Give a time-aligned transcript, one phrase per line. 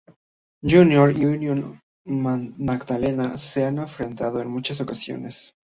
[0.65, 1.79] Junior y Unión
[2.15, 5.53] Magdalena se han enfrentado en muchas ocasiones.